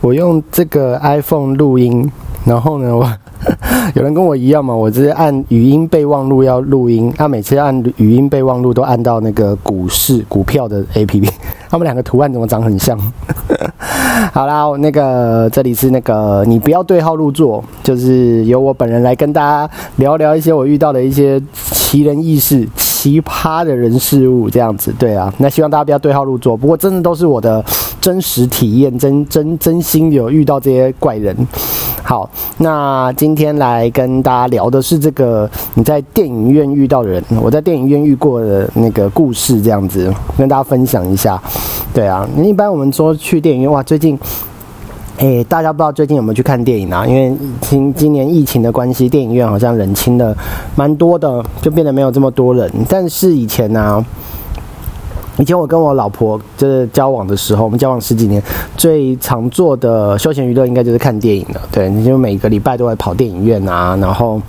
[0.00, 2.10] 我用这个 iPhone 录音，
[2.44, 3.04] 然后呢，我
[3.94, 11.28] 有人跟我一样嘛，我只是按语音备忘录要录音，他每次按语音备忘录都按到那个股市股票的 APP，
[11.70, 12.98] 他们两个图案怎么长很像？
[14.32, 22.68] 好啦，那个这里是那个你不要对号入座，就是由我本人来跟大家聊聊一些我遇到的一些奇人异事。
[23.00, 26.54] 奇葩的人事物这样子，对啊，那希望大家不要对号入座。
[26.54, 27.64] 不过真的都是我的
[28.00, 31.36] 真实体验，真真真心有遇到这些怪人。
[32.02, 41.40] 好，那今天来跟大家聊的是这个你在电影院遇到的人，我在电影院遇过的那个故事，这样子跟大家分享一下。
[41.92, 44.18] 对啊，一般我们说去电影院，哇，最近。
[45.18, 47.04] 哎，大家不知道最近有没有去看电影啊？
[47.06, 50.34] 因为今今年疫情的关系，电影院好像人清的
[50.74, 52.72] 蛮多的，就变得没有这么多人。
[52.88, 54.02] 但是以前呢，
[55.40, 58.40] 以前我跟我老婆就是交往的时候，我们交往十几年，
[58.76, 61.60] 最常做的休闲娱乐应该就是看电影了。
[61.72, 64.40] 对，你就每个礼拜都会跑电影院啊，然后。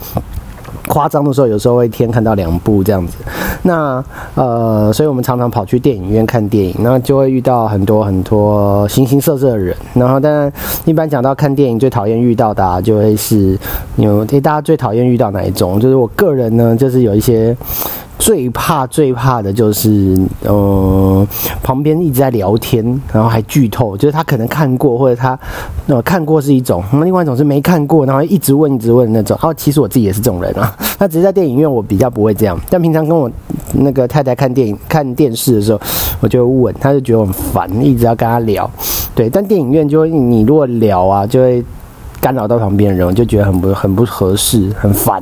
[0.87, 3.15] 夸张的时候，有时候会一天看到两部这样子。
[3.61, 4.03] 那
[4.35, 9.73] 呃，所以我们常常跑去电影院看电影，那就会遇到很多很多形形色色的人。
[9.93, 10.51] 然后，当然
[10.83, 13.57] 一般讲到看电影最讨厌遇到的，就会是
[13.95, 15.79] 有大家最讨厌遇到哪一种？
[15.79, 17.55] 就是我个人呢，就是有一些。
[18.21, 21.27] 最怕最怕的就是，呃，
[21.63, 25.37] 旁边一直在聊天，然后还剧透，就是他可能看过，或者他
[25.87, 29.35] 呃看过是一种，那另外一种是没看过，然后一直问一直问那种。
[29.41, 33.29] 哦，其实我自己也是这种人啊，那只是在电影院我比较不会这样，但平常跟我
[33.73, 35.81] 那个太太看电影看电视的时候，
[36.19, 38.69] 我就会问，他就觉得很烦，一直要跟他聊。
[39.15, 41.65] 对，但电影院就会你如果聊啊，就会。
[42.21, 45.21] 干扰到旁边的人，我就觉得很不很不合适，很烦。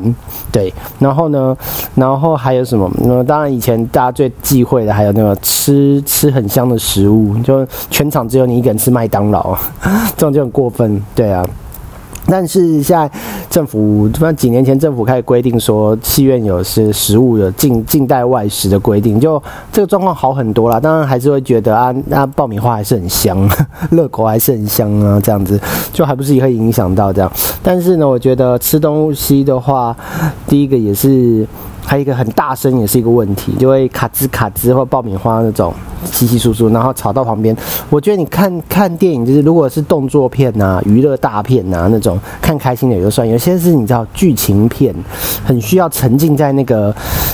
[0.52, 1.58] 对，然后呢，
[1.96, 2.92] 然后还有什么？
[2.98, 9.58] 那当然，以前大家最忌讳的还有那个吃吃很香的食物，就全场只有你一个人吃麦当劳，
[10.18, 11.02] 这种就很过分。
[11.16, 11.44] 对啊。
[12.30, 13.10] 但是现在
[13.50, 20.80] 政府，反正几年前政府开始规定说，戏院有些食物的禁禁带外食的规定，就这个状况好很多了。
[20.80, 23.50] 当然还是会觉得啊，那爆米花还是很香，
[23.92, 25.60] 热狗还是很香啊，这样子
[25.92, 27.32] 就还不是也会影响到这样。
[27.64, 29.96] 但是呢，我觉得吃东西的话，
[30.48, 31.46] 第一个也是。
[31.82, 35.74] 还有一个很大声也是一个问题，就会卡吱卡吱或爆米花那种
[36.06, 37.56] 稀稀疏疏，然后吵到旁边。
[37.90, 43.26] 我觉得你看看电影，就是如果是动作片呐、娱乐大片呐那种，看开心的也就算。
[43.26, 44.94] 有些是你知道剧情片，
[45.46, 46.94] 很需要沉浸在那个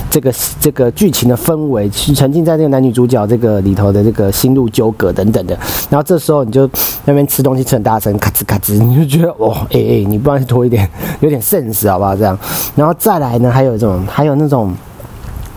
[0.09, 5.57] 这个这个剧情的氛围，去沉浸在那个男女主角这个里头的这个心路纠葛等等的。
[5.89, 6.69] 然后这时候你就
[7.05, 10.87] 那边吃东西吃很大声，咔吱咔吱，你就觉得哦，哎哎，你不然拖一点，
[11.21, 12.15] 有点渗死好不好？
[12.15, 12.37] 这样，
[12.75, 14.35] 然后再来呢，还有这种，还有。
[14.37, 14.73] 那种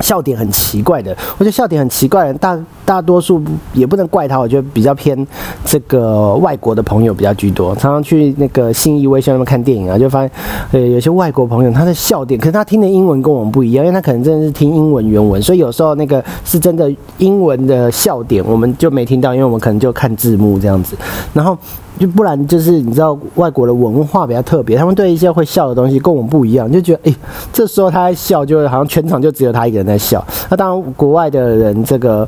[0.01, 3.43] 笑点很奇怪的，我觉得笑点很奇怪的，大大多数
[3.73, 5.27] 也不能怪他，我觉得比较偏
[5.65, 7.75] 这个外国的朋友比较居多。
[7.75, 10.31] 常常去那个信义威秀那边看电影啊，就发现
[10.73, 20.97] 呃有些外国朋友他的笑点，可是他听的英文跟我们不一样，因为他可能真的是听英文原文，所以有时候那个是真的英文的笑点，我们就没听到，因为我们可能就看字幕这样子，
[21.33, 21.57] 然后。
[21.99, 27.15] 就不然就是你知道外国的文化比较特别，他们对一些会笑的东西跟我们不一样，就觉得哎，
[27.53, 30.25] 这时候他在笑，就好像全场就只有他一个人在笑。
[30.49, 32.27] 那当然，国外的人这个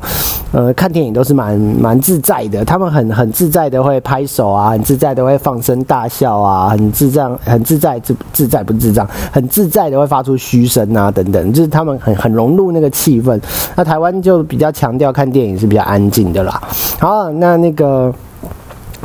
[0.51, 13.39] 呃看电影都是蛮蛮自在的，他们很很自在的会拍手啊，很自在的会放声大笑啊，很自障很自在自自在不自在，很自在的会发出嘘声啊等等，就是他们很很融入那个气氛。
[13.75, 16.61] 那台湾就比较强调看电影是比较安静的啦。
[16.99, 18.13] 好，那那个。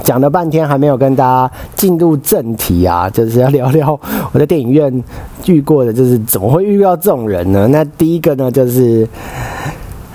[0.03, 3.99] 讲了半天还没有跟大家进入正题啊，就是要聊聊
[4.33, 5.05] 我在电影院
[5.47, 7.67] 遇过的，就是怎么会遇到这种人呢？
[7.69, 9.09] 那第一个呢，就是。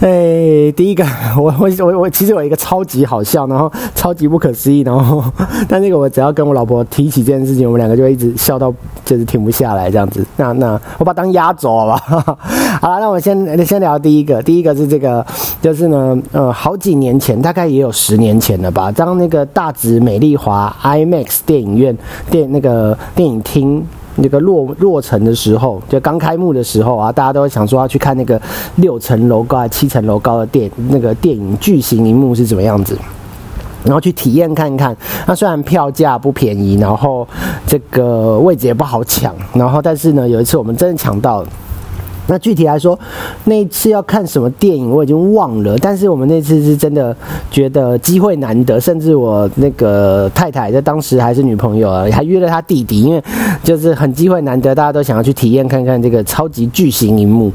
[0.04, 1.06] 哎，第一个，
[1.38, 5.24] 我 我我我其实有一个超级好笑，然后超级不可思议，然后
[5.70, 8.74] 但那个我只要跟我老婆提起这件事情，我们两个就一直笑到
[9.06, 10.26] 就是停不下来这样子。
[10.38, 12.36] 那那我把它当压轴吧？
[12.82, 15.24] 好了，那我先先聊第一个，第一个是这个，
[15.62, 21.96] 就是呢，呃，好几年前，大概也有十年前了吧，当那个大直美丽华 IMAX 电影院
[22.32, 23.86] 电那个电影厅。
[24.16, 28.40] 那个落落成的时候，就刚开幕的时候啊，大家都会想说要去看那个
[28.76, 32.96] 六层楼高、七层楼高的电那个电影巨型荧幕是怎么样子，
[33.86, 34.96] 然后去体验看看。
[35.26, 37.26] 那虽然票价不便宜，然后
[37.66, 41.44] 这个位置也不好抢，然后但是呢，有一次我们真的抢到。
[42.32, 42.98] 那具体来说，
[43.44, 47.14] 那一次要看什么电影我已经忘了，但是我们那次是真的
[47.52, 53.22] 觉得机会难得，甚至我那个太太在当时还是女朋友啊，还约了她弟弟，因为
[53.66, 57.52] 就是很机会难得，大家都想要去体验看看这个超级巨型荧幕。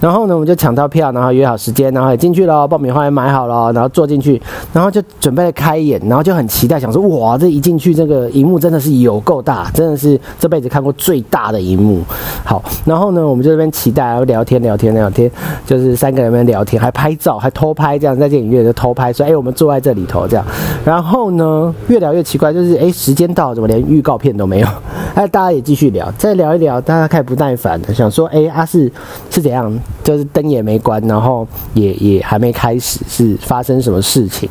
[0.00, 12.00] 然后呢，我们就抢到票，然后约好时间，然后也进去了，爆米花也买好了，然后坐进去，然后就准备开演，然后就很期待，想说哇，这一进去这个荧幕真的是有够大，真的是这辈子看过最大的荧幕。
[12.44, 14.15] 好，然后呢，我们就这边期待。
[14.16, 15.30] 然后聊天聊天聊天，
[15.66, 20.46] 就是三个人在聊天，还拍照，还偷拍，这样在电影院就偷拍，说：“哎，我们坐在这里头这样。”
[20.86, 24.68] 然后呢，越聊越奇怪，就是哎，时间到，怎么连预告片都没有？
[25.14, 28.90] 哎，大家也继续聊，再聊一聊，大家开始不耐烦了，想说：“哎，阿是
[29.28, 29.70] 是怎样？
[30.02, 34.48] 就是灯也没关，然后也也还没开始，是发生什么事情？”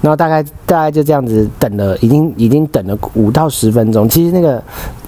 [0.00, 4.08] 然后大概大概就这样子等了，已经已经等了五到十分钟。
[4.08, 4.62] 其实那个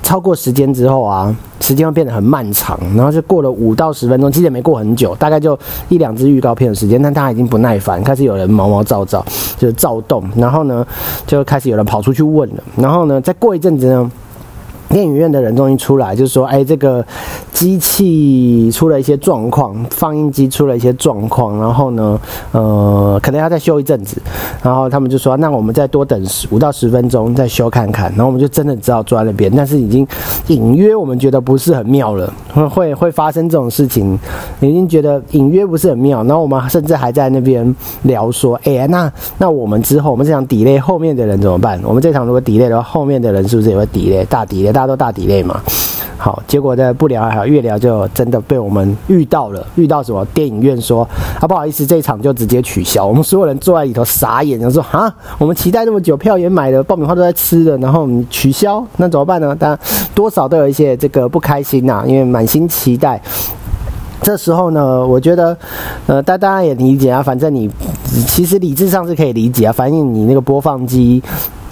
[0.04, 1.34] 超过时间之后啊。
[1.60, 5.58] 时间会变得很漫长，然后就过了五到十分钟，其实也没过很久，大概就
[5.88, 9.24] 一两支预告片的时间，但大家已经不耐烦，开始有人毛毛躁躁，
[9.56, 10.86] 就是躁动，然后呢，
[11.26, 14.12] 就开始有人跑出去问了，然后呢，再过一阵子呢。
[14.88, 17.04] 电影院的人终于出来，就说，哎，这个
[17.52, 22.20] 机器出了一些状况，放映机出了一些状况，然后呢，
[22.52, 24.20] 呃，可能要再修一阵子，
[24.62, 30.06] 然后他们就说，那我们再多等十五到十分钟再修看看，然后我们就真的只好坐在那边，但是已经
[30.48, 34.18] 隐约我们觉得不是很妙了， 会会会发生这种事情，
[34.60, 41.80] 已经觉得隐约不是很妙，然后我们甚至还在那边聊说，哎，那那我们之后我们这场 delay 后面的人怎么办？
[41.82, 44.24] 我们这场如果 delay 的话，后面的人是不是也会 delay？
[44.26, 44.84] 大 delay？” 大家。
[44.84, 45.62] 都大底类嘛，
[46.18, 49.66] 好，结果呢不聊还好，越聊就真的被我们遇到了。
[49.76, 50.22] 遇到什么？
[50.34, 51.08] 电影院说
[51.40, 53.06] 啊，不好意思，这一场就直接取消。
[53.06, 59.56] 我们所有人坐在里头傻眼，就说啊，我们期待那么久，票也买了，爆米花都在吃的，然后取消，那怎么办呢？
[59.58, 59.78] 当然
[60.14, 63.18] 多少都有一些这个不开心呐，因为满心期待。
[64.20, 65.56] 这时候呢，我觉得，
[66.06, 67.70] 呃，大大家也理解啊，反正你
[68.26, 71.22] 其实理智上是可以理解啊，反正你那个播放机。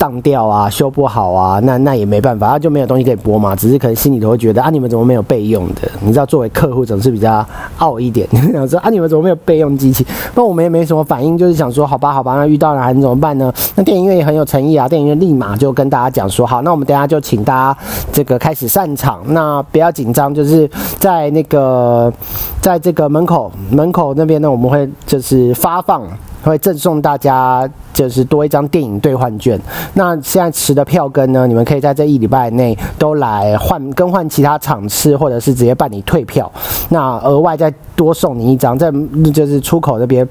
[0.02, 3.54] 上吊啊，修不好啊，那那也没办法，他就没有东西可以播嘛。
[3.54, 5.88] 只是可能心里头会觉得啊，你们怎么没有备用的？
[6.00, 7.46] 你知道，作为客户总是比较
[7.78, 10.04] 傲一点， 想说啊，你们怎么没有备用机器？
[10.34, 13.54] 那我们也没什么反应，就是想说，好吧，好吧，那遇到了还能怎么办呢？
[13.76, 22.12] 那电影院也很有诚意啊，电影院立马就跟大家讲说，好，那我们等下就请大家这个开始散场，那不要紧张，就是在那个
[22.60, 26.02] 在这个门口门口那边呢，我们会就是发放。
[26.42, 29.60] 会赠送大家就是多一张电影兑换券。
[29.94, 36.50] 那现在持的票根呢，你们可以在这一礼拜内都来换更换其他场次，或者是直接办理退票。
[36.88, 38.92] 那额外再多送你一张，在
[39.32, 40.26] 就是出口那边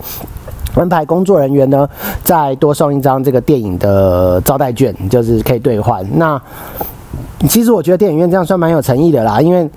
[0.75, 1.87] 安排工作人员呢，
[2.23, 6.05] 再多送一张这个电影的招待券，就是可以兑换。
[6.17, 6.41] 那
[7.47, 9.69] 其实我觉得电影院这样算蛮有诚意的啦，因为。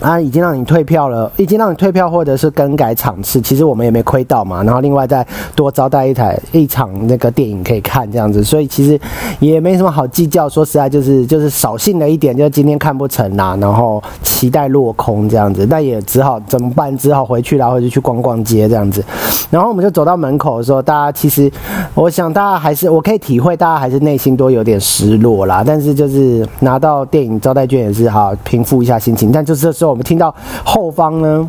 [0.00, 4.62] 啊，已经让你退票了，已经让你退票或者是更改场次，其实我们也没亏到嘛。
[4.62, 8.98] 然后另外再多招待一台一场那个电影可以看这样子，所以其实
[9.40, 10.48] 也没什么好计较。
[10.48, 16.96] 说实在就是就是扫兴了一点，就是今天看不成啦，然后期待落空这样子，那也只好怎么办？
[16.96, 19.04] 只好回去然后就去逛逛街这样子。
[19.50, 21.50] 然后我们就走到门口的时候，大家其实
[21.94, 25.62] 我想大家还是我可以体会，大家还是内心都有点失落啦。
[25.66, 29.90] 但是就是拿到电影招待券也是好平复一下心情，但就是时候。
[29.90, 30.34] 我们听到
[30.64, 31.46] 后方呢，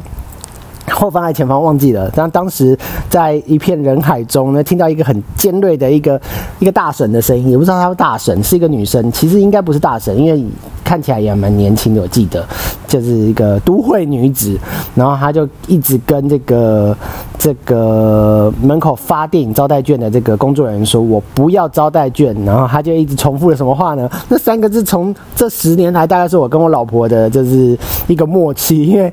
[0.92, 2.78] 后方还前方忘记了，但当时
[3.10, 6.20] 在一片人海中呢，听到一个很尖锐的一个
[6.60, 10.44] 一个大婶的声音，也不知道她是大婶，是一个女生，其实应该不是大婶，因为。
[10.86, 12.46] 看起来也蛮年轻的，我记得
[12.88, 14.58] 就是一个都会女子，
[14.94, 16.96] 然后她就一直跟这个
[17.38, 24.08] 这个门口发电影招待券的这个工作人员说：“我不要招待券。”然后她就一直重复了什么话呢？
[24.30, 27.78] 那三个字从这十年来大概是我跟我老婆的就是
[28.08, 29.12] 一个默契，因为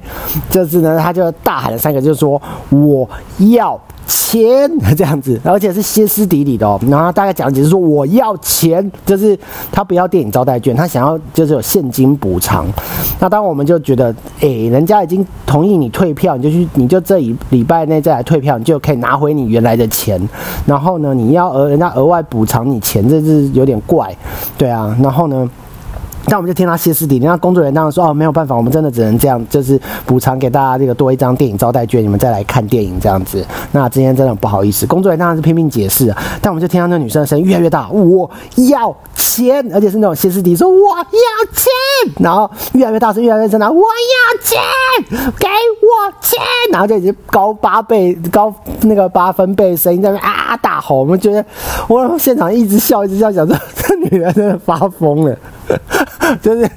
[0.50, 3.80] 就是呢，她就大喊了三个，就是说我要。
[4.32, 6.80] 钱这样子，而且是歇斯底里的哦。
[6.88, 9.38] 然后大概讲解是说，我要钱，就是
[9.70, 12.66] 他不要电影招待券，他想要就是有现金补偿。
[13.20, 20.18] 那当我们就觉得，哎，人家已经同意你退票，你就去，你就这一礼拜内再来退票，你就可以拿回你原来的钱。
[20.64, 24.16] 然后呢，你要额人家额外补偿你钱，这是有点怪，
[24.56, 24.96] 对啊。
[25.02, 25.50] 然后呢？
[26.26, 33.44] 那我们就听他歇斯底里，那工作人员当然说哦，没有办法，我们真的只能这样，就是补偿给大家这个多一张电影招待券，你们再来看电影这样子。
[33.72, 38.30] 那今天真的很不好意思，工作人员当然是拼命解释，但我们就听到那女生的声音越来越大，我
[38.68, 41.04] 要钱，而且是那种歇斯底里说我要
[41.52, 44.60] 钱，然后越来越大声，越来越声，我要钱，
[45.38, 51.44] 给我钱，然后就已经高八倍、高那个八分贝声音在那啊大吼，我们觉得
[51.88, 55.36] 我现场一直笑，一直笑，想说这女人真的发疯了。
[56.40, 56.70] 就是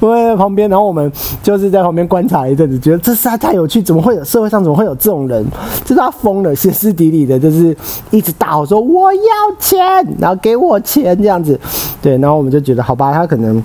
[0.00, 1.10] 我在旁边，然后我们
[1.42, 5.44] 就是在旁边观察一阵子，觉得这实在太有趣，怎么会有社会上怎么会有这种人？
[5.84, 7.76] 就是他疯了，歇斯底里的，就是
[8.10, 9.20] 一直大吼说我要
[9.58, 9.80] 钱，
[10.18, 11.58] 然后给我钱这样子。
[12.00, 13.62] 对，然后我们就觉得好吧，他可能。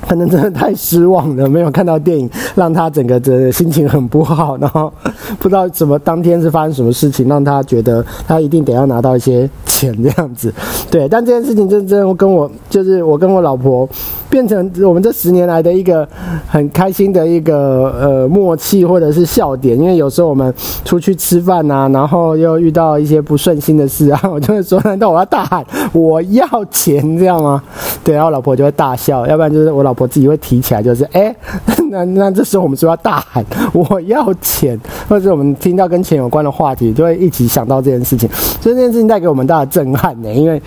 [0.08, 4.90] 可能真的太失望了，没有看到电影，让他整个的心情很不好，然后
[5.38, 9.48] 不知道怎么当天是发生什么事情，让他觉得他一定得要拿到一些
[9.80, 10.52] 钱这样子。
[10.90, 13.88] 对，但这件事情真真跟我就是我跟我老婆
[14.28, 16.06] 变成我们这十年来的一个
[16.46, 20.52] 很开心的一个呃默契或者是笑点，因为有时候我们
[20.84, 27.62] 出去吃饭啊，然后又遇到一些不顺心的事啊， 我就会说：难道我要大喊我要钱这样吗？
[28.04, 31.34] 对，然后老婆就会大笑，要不然就是我老婆自己会提起来，就是哎，
[31.90, 38.28] 那那这时候我们说要大喊我要钱，或者我们听到跟钱有关的话题，就会一起想到这件事情，
[38.60, 40.60] 所以这件事情带给我们大的震撼呢，因为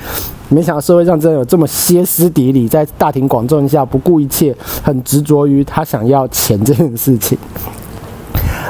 [0.50, 7.38] 没想到社会上真的有这么歇斯底里，在大庭广众下不顾一切，很执着于他想要钱这件事情。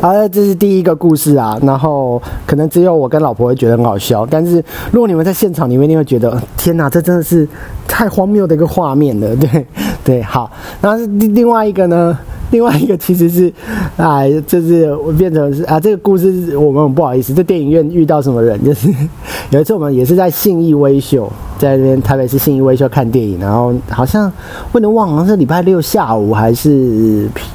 [0.01, 7.47] 好， 这是第一个故事啊，然后可能只有我跟老婆会觉得很好笑，但是如果你们在现场，你们一定会觉得天哪，这真的是
[7.87, 9.65] 太荒谬的一个画面了，对
[10.03, 10.23] 对。
[10.23, 12.17] 好，那另外一个呢，
[12.51, 13.51] 另外一个其实是，
[13.97, 18.88] 哎，就是我变成是啊，这个故事我们很不好意思，在电影院遇到什么人，就是
[19.51, 24.31] 有一次我们也是在信义微秀，在那边台北市信义微秀看电影，然后好像
[24.71, 27.27] 不能忘了是礼拜六下午还是。
[27.33, 27.45] 平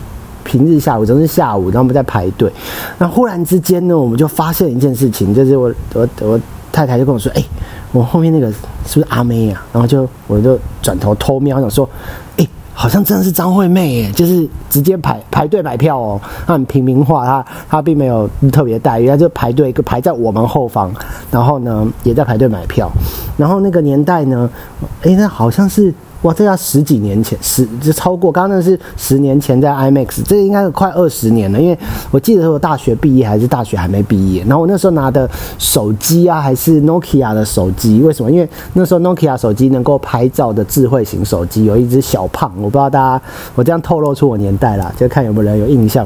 [0.49, 2.51] 平日下午，总是下午，然后我们在排队。
[2.97, 6.41] 那忽然之间呢，我们就发现一件事情，就是我我我
[6.73, 7.45] 太太就跟我说：“哎，
[7.93, 8.51] 我后面那个
[8.87, 11.87] 是不是阿妹啊？”然后就我就转头偷瞄，想说
[12.39, 20.93] ：“哎，好像真的是张惠妹耶！”就是直接排排队买票哦，她很平民化，她她并没有特别待遇，她就排队，排在我们后方，
[21.29, 22.89] 然后呢也在排队买票。
[23.37, 24.49] 然后那个年代呢，
[25.03, 25.93] 哎，那好像是。
[26.23, 31.79] 哇，这要十几年前，十就超过，刚刚那是十年前在 IMAX，这应该是快二十年了，因为
[32.11, 38.31] 我记得我大学毕业还是大学还没毕业，然后我那时候拿的手机啊，还是 Nokia 的手机，为什么？
[38.31, 46.05] 因为那时候 Nokia 手机能够拍照的智慧型手机，有一只小胖，我不知道大家，我这样透露出我年代了，就看有没有人有印象。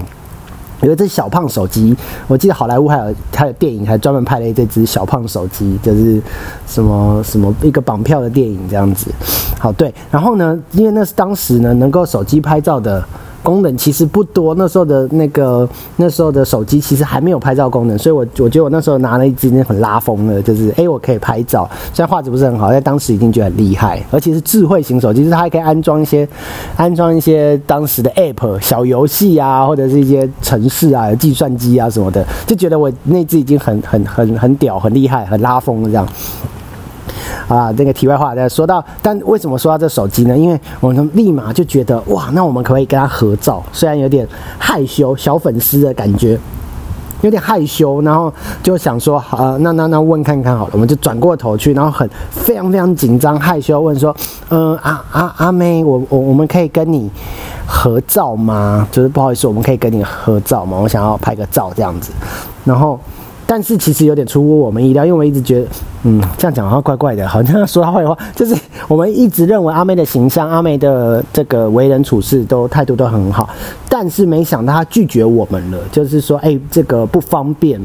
[0.82, 1.96] 有一只小胖手机，
[2.26, 6.20] 我记得好莱坞还有还有电影，还专门拍了这只小胖手机，就是
[6.66, 9.10] 什么什么一个绑票的电影这样子。
[9.58, 13.02] 好，对，然后呢，因为那是当时呢能够手机拍照的。
[13.42, 26.28] 功能其实不多，那时候的那个那时候的手机其实还没有拍照功能，所以我我觉得我那时候拿了一支那很拉风的，就是哎我可以拍照，虽然画质不是很好，在当时已经觉得很厉害，而且是智慧型手机，就是它还可以安装一些
[26.76, 36.06] 安装一些当时的 App 小游戏啊，或者是一些城市啊、计算机啊什么的，就觉得我那支已经很很很很屌、很厉害、很拉风这样。
[37.48, 40.36] 啊，这个题外话再说到，但为什么说到这手机呢？
[40.36, 43.62] 因为我们立马就觉得哇，那我们可不可以跟他合照？
[43.72, 44.26] 虽然有点
[44.58, 46.38] 害羞，小粉丝的感觉，
[47.22, 48.32] 有点害羞，然后
[48.62, 54.14] 就想说，呃，那那那问看看好了，我们就转过头去，然后很非常非常紧张害羞问说，
[54.50, 57.10] 嗯，阿阿阿妹，我我我们可以跟你
[57.66, 58.86] 合照吗？
[58.90, 60.78] 就是不好意思，我们可以跟你合照吗？
[60.78, 62.12] 我想要拍个照这样子，
[62.64, 62.98] 然后。
[63.54, 65.66] 但是其实有点出乎我们意料，因为我一直觉得，
[66.04, 68.16] 嗯，这样讲好像怪怪的，好像说他坏话。
[68.34, 68.56] 就是
[68.88, 73.48] 我们一直认为阿妹的形象、阿妹的这个为人处事都态度都很好，
[73.88, 77.80] 但是没想到她拒绝我们了，就是说，哎，这个不方便。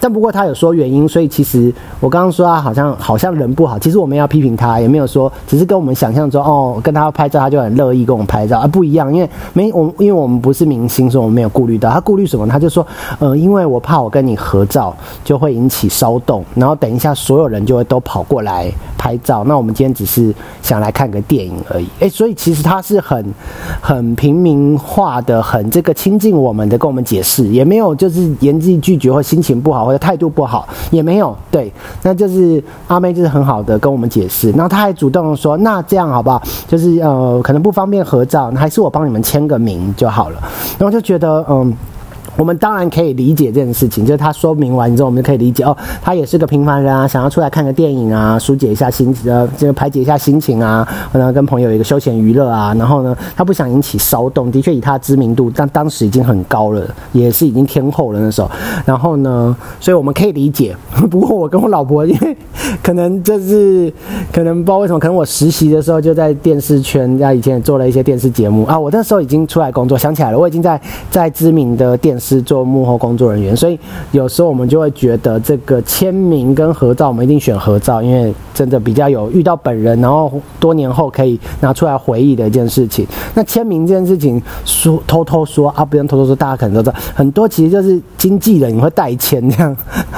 [0.00, 11.90] 但不过她有说原因，所以其实我刚刚说她好像好像人不好，其实我们要批评她，也没有说，只是跟我们想象中哦，跟她拍照，她就很乐意跟我们拍照，啊，不一样，因为没我，因为我们不是明星，所以我们没有顾虑到。
[11.90, 12.46] 她顾虑什么？
[12.46, 12.86] 她就说，
[13.18, 14.94] 呃，因为我怕我跟你合照。
[15.22, 19.44] 就会引起骚动，然后等一下所有人就会都跑过来拍照。
[19.44, 21.86] 那我们今天只是想来看个电影而已。
[22.00, 23.34] 诶，所以其实他是很
[23.80, 31.36] 很平民化的，很这个亲近我们的，跟我们解释，也没有就是言之拒绝或心情不好或者态度不好，也没有。
[31.50, 31.72] 对，
[32.02, 34.50] 那就是阿妹就是很好的跟我们解释。
[34.52, 36.42] 然后他还主动说，那这样好不好？
[36.66, 40.38] 就是呃，可能不方便合照，还是我帮你们签个名就好了。
[40.78, 41.72] 然后就觉得嗯。
[42.36, 58.50] 我们当然可以理解这件事情，就是他说明完之后，我们就可以理解哦，他也是个平凡人啊，想要出来看个电影啊，疏解一下心呃，这个排解一下心情啊，然后跟朋友一个休闲娱乐啊，然后呢，他不想引起骚动，的确以他的知名度，但当时已经很高了，也是已经天后了那时候，
[58.84, 60.74] 然后呢，所以我们可以理解。
[61.10, 62.36] 不过我跟我老婆，因为
[62.82, 63.92] 可能就是
[64.32, 72.23] 可能不知道为什么，可能我实习的时候就在电视圈，家以前也做了一些电视节目啊，我那时候已经出来工作，想起来了，我已经在在知名的电视。
[72.24, 73.78] 是做幕后工作人员，所以
[74.12, 83.06] 有时候我们就会觉得这个签名跟合照，我们一定选合照，因为真的比较有遇到本人，然后多年后可以拿出来回忆的一件事情。
[83.34, 89.76] 那签名这件事情，说偷偷说啊，不用偷偷说，大家可能都知道，很多其实就是经纪人你会代签这样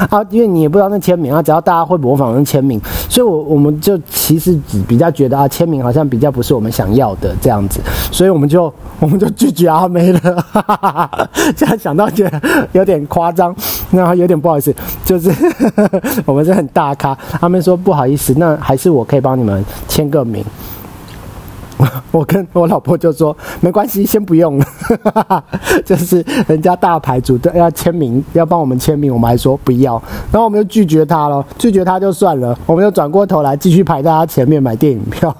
[0.08, 7.78] 啊，因为你也不知道那签名啊，只要大家会模仿那签名，所以我我们就其实只比较觉得啊，签名好像比较不是我们想要的这样子，
[8.10, 8.64] 所以我们就
[8.98, 11.30] 我们就拒绝阿妹了。
[11.56, 12.42] 现在想到觉得
[12.72, 13.54] 有点夸张，
[13.90, 15.30] 那有点不好意思，就是
[16.26, 20.44] 我们是很大咖，他们说不好意思，那还是我可以帮你们签个名。
[22.10, 24.66] 我跟我老婆就说没关系，先不用了。
[25.84, 30.02] 就是人家大牌主都要签名，要帮我们签名，我们还说不要，
[30.32, 31.44] 然后我们就拒绝他了。
[31.58, 35.34] 拒绝他就算了，我们就转过头来继续排在他前面买电影票。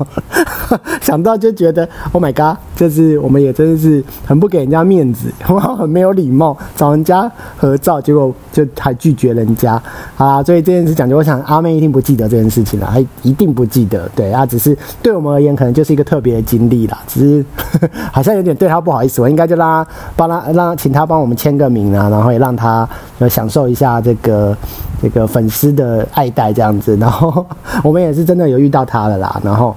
[1.00, 9.82] 想到就觉得 Oh my God，就是我们也真的是很不给人家面子， 很没有礼貌，找人家合照，结果就还拒绝人家
[10.16, 10.40] 啊。
[10.44, 14.08] 所以这件事讲究，我想阿妹一定不记得这件事情了，她一定不记得。
[14.14, 16.36] 对啊，只是对我们而言，可能就是一个特别。
[16.36, 17.44] 的经历啦，只是
[18.12, 22.86] 好像有点对他不好意思，我应该就让他帮他让请他帮我们签个名啊，然后也让他
[23.30, 24.54] 享受一下这个
[25.00, 27.46] 这个粉丝的爱戴这样子，然后
[27.82, 29.74] 我们也是真的有遇到他了啦，然后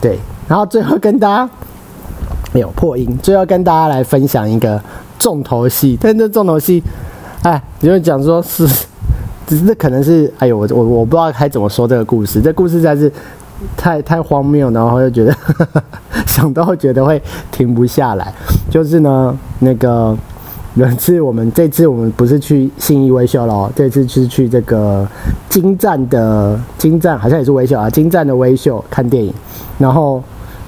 [0.00, 1.50] 对，然后最后跟大家
[2.56, 4.80] 没有破音，最后跟大家来分享一个
[5.18, 6.82] 重头戏，但这重头戏，
[7.42, 8.66] 哎，你就讲说是，
[9.46, 13.12] 只是可能是，哎呦，我我我不知道该怎么说这个故事，这故事实在是。
[13.74, 15.34] 太太荒谬，然后又觉得
[16.28, 17.20] 想到觉得会
[17.50, 18.30] 停不下来。
[18.70, 20.14] 就是呢，那个
[20.74, 25.08] 有一次我们这次我们不是去信义微秀了，这次是去这个
[25.48, 29.32] 金站的金站，好像也是微秀啊，金站的微秀看电影。
[29.78, 30.22] 然后，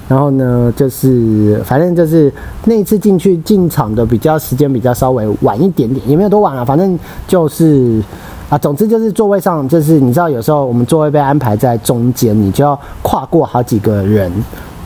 [0.09, 2.29] 然后呢，就是反正就是
[2.65, 8.03] 那一次进去进场的比较时间比较稍微晚一点点，也没有多晚啊，反正就是。
[8.49, 14.31] 啊，总之就是座位上，就是你知道，有时候我们座位被安排在中间，你就要跨过好几个人，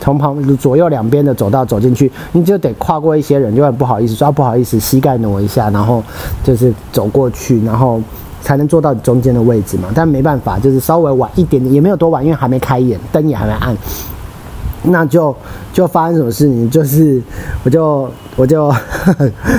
[0.02, 6.04] 从旁左右两边的走道走进去，你就得跨过一些人，就很不好意思说不好意思，膝盖挪一下，然后
[6.42, 7.98] 就是走过去，然后
[8.42, 9.88] 才能坐到中间的位置嘛。
[9.94, 13.74] 但没办法，就是稍微晚一点点，也没有多晚，因为还没开演，灯也还没暗。
[14.84, 15.34] 那就
[15.72, 16.68] 就发生什么事情？
[16.70, 17.20] 就是
[17.64, 18.72] 我就我就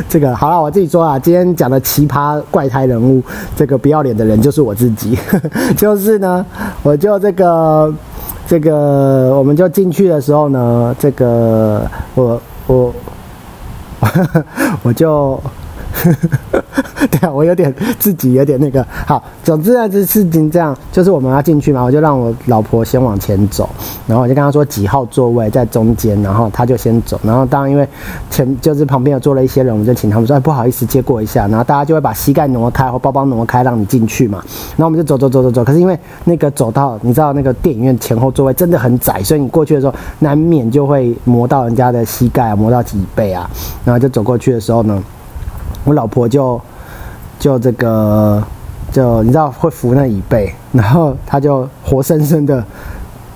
[0.08, 3.22] 这个好了，我自己说啊，今天讲的奇葩怪胎人物，
[3.56, 5.18] 这个不要脸的人就是我自己。
[5.76, 6.46] 就是呢，
[6.84, 7.94] 我就这个
[8.48, 12.94] 这个，我们就进去的时候呢，这个我我
[14.84, 15.40] 我就。
[17.12, 19.24] 对啊，我有点自己有点那个好。
[19.44, 23.70] 总之呢，这事情这样，就是我们要进去嘛，我就让我老婆先往前走，
[24.08, 27.20] 然后我就跟她说几号座位在中间，然后她就先走。
[27.24, 27.88] 然后当然因为
[28.32, 31.48] 前就是旁边有坐了一些人，我们就请他们说不好意思借过一下。
[31.48, 34.44] 然后大家就会把膝盖挪开或包包挪开，让你进去嘛。
[34.76, 35.64] 然后我们就走走走走走。
[35.64, 43.50] 可是因为那个走到你知道那个电影院前后座位真的很窄，所以你过去的时候难免就会磨到人家的膝盖啊，磨到脊背啊。
[43.84, 45.04] 然后就走过去的时候呢。
[45.86, 46.60] 我老婆就
[47.40, 48.44] 就这个
[48.92, 52.64] 就你知道会扶那椅背，然后她就活生生的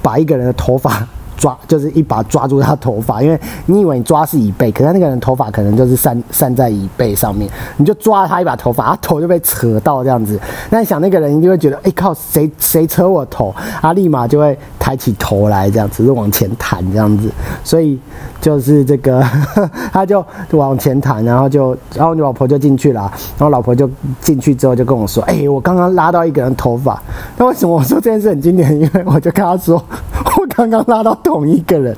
[0.01, 1.07] 把一个人的头发。
[1.39, 10.37] 抓就是一把抓住他头发，因为你以为你抓是椅背，可是那个人头发可能就是散散在椅背上面，你就抓他一把头发，他头就被扯到这样子。
[10.69, 13.55] 那你想那个人一定会觉得，哎靠，谁谁扯我头？
[13.81, 17.31] 他立马就会抬起头来，这样子是往前弹这样子。
[17.63, 17.97] 所以
[18.41, 19.23] 就是这个，
[19.93, 23.01] 他就往前弹，然后就然后你老婆就进去了，
[23.37, 27.01] 然后老婆就进去之后就跟我说，哎，我刚刚拉到一个人头发。
[27.37, 28.77] 那为什么我说这件事很经典？
[28.77, 29.81] 因为我就跟他说。
[30.59, 31.95] 刚刚拉到同一个人，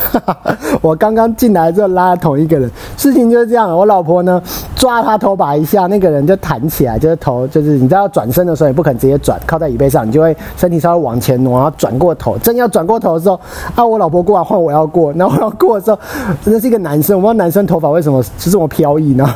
[0.82, 3.74] 我刚刚进来之后拉同一个人，事情就是这样。
[3.74, 4.42] 我老婆呢
[4.76, 12.36] 抓他头把一下，那个人就弹起来，就是头就是你知道转身的时候也不肯直接转，靠在椅背上，你就会身体稍微往前挪，然后转过头。
[12.40, 13.40] 正要转过头的时候，
[13.74, 15.98] 啊，我老婆过来换我要过，然后我要过的时候，
[16.44, 19.26] 真的是一个男生，我不知道男生头发为什么是这么飘逸呢？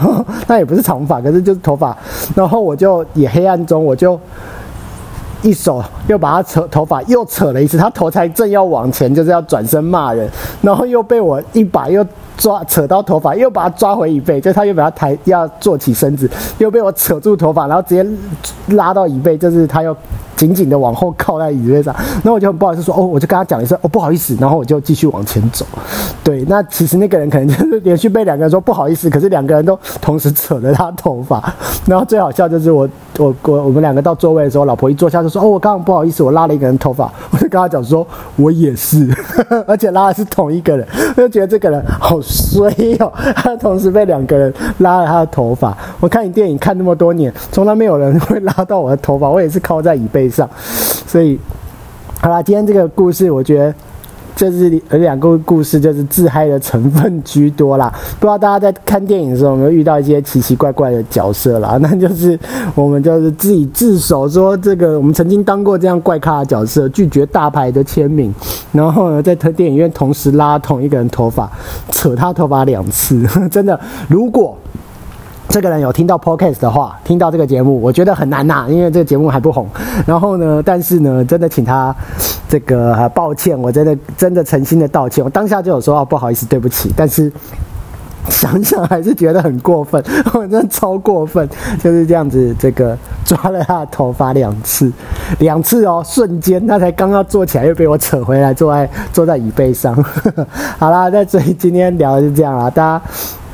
[0.46, 1.96] 那也不是长发，可是就是头发，
[2.35, 4.20] 然后我就也黑暗中我就。
[5.44, 10.28] 一手又把他扯头发，又扯了一次，他头才正要往前，就是要转身骂人，
[10.62, 12.04] 然后又被我一把又
[12.37, 18.04] 抓扯到头发，又把他抓回椅背，就他又把他抬要坐起身子，又被我扯住头发，然后直接
[18.74, 19.94] 拉到椅背，就是他又。
[20.46, 21.94] 紧紧的往后靠在椅子上。
[21.94, 25.64] 然后我就很不好意思说，哦，我就跟他讲一声，哦，不好意思，然后我就继续往前走。
[26.22, 31.52] 对，那其实那个人可能就是连续被两个人说不好意思，可是两个人都同时扯了他头发。
[31.87, 37.11] 然后最好笑就是我我我我们两个到座位的时候，老婆一坐下就说，哦，我刚刚不好意思，我拉了一个人头发。
[37.30, 45.76] 我就跟他讲说，我也是，呵 呵而且拉的是同一个人，我就觉得这个人好衰哦，他同时被两个人拉了他的头发。
[46.00, 50.49] 我看你电影看那么多年，从来没有人会拉到我的头发，我也是靠在椅背上，
[51.07, 51.38] 所以
[52.20, 53.75] 好啦，今天这个故事我觉得。
[54.37, 57.88] 这是有两个故事，就是自嗨的成分居多啦。
[58.18, 61.79] 不知道大家在看电影的时候有没有遇到一些奇奇怪怪的角色啦？
[61.81, 62.37] 那就是
[62.75, 68.35] 我们就是自己自首说，这个我们曾经当过这样怪咖的角色，拒绝大牌的签名，
[68.73, 71.49] 然后呢，在电影院同时拉同一个人头发，
[71.92, 74.59] 扯他头发两次， 真的，如果。
[75.48, 79.68] 这个人有听到 podcast 的话，听到这个节目，我觉得很难呐，因为这个节目还不红。
[80.04, 81.94] 然后呢，但是呢，真的请他
[82.48, 85.22] 这个抱歉，我真的真的诚心的道歉。
[85.22, 86.92] 我当下就有说啊，不好意思，对不起。
[86.96, 87.30] 但是
[88.30, 90.02] 想想还是觉得很过分，
[90.33, 91.48] 我真的超过分，
[91.80, 94.90] 就是这样子，这个抓了他的头发两次，
[95.38, 99.94] 两次哦，瞬间他才刚刚坐起来，又被我扯回来，坐在坐在椅背上。
[100.78, 103.02] 好啦，那所以今天聊的是这样啦，大家。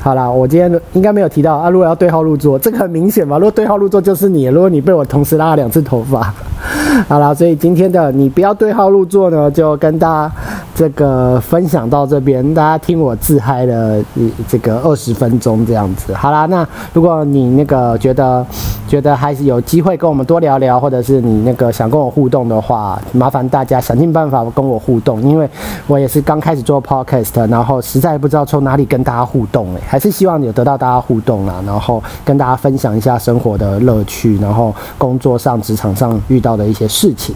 [0.03, 1.69] 好啦，我今天应该没有提到啊。
[1.69, 3.37] 如果要对号入座，这个很明显嘛。
[3.37, 6.33] 如果对号入座就是你，如果你被我同时拉了两次头发，
[7.07, 10.33] 好啦，所以今天的你不要对号入座呢，就跟大家
[10.73, 14.03] 这个分享到这边，大家听我自嗨的
[14.47, 16.11] 这个二十分钟这样子。
[16.15, 18.43] 好啦，那如果你那个觉得
[18.87, 25.47] 觉得还是有机会跟我们多聊聊，或者是你那个想跟我互动的话，麻烦大家想尽办法跟我互动，因为
[25.85, 29.90] 我也是刚开始做 podcast，然后实在不知道从哪里跟大家互动哎。
[29.91, 37.35] 还是希望有得到大家互动啦，然后跟大家分享一下生活的乐趣，然后工作上、职场上遇到的一些事情，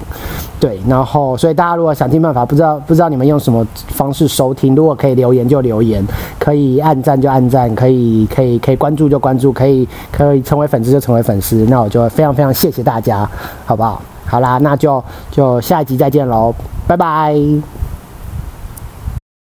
[0.58, 6.02] 对，然后所以大家如果想尽办法，不知道不知道你们用什么方式收听，如果可以留言就留言，
[6.40, 13.30] 可以按赞就按赞，可以可以可以关注就关注，可以可以成为粉丝就成为粉丝，那我就非常非常谢谢大家，
[13.66, 14.02] 好不好？
[14.26, 16.56] 好啦，那就就下一集再见喽，
[16.88, 17.85] 拜拜。